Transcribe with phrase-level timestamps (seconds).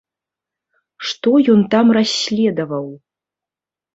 [1.09, 2.87] Што ён там расследаваў?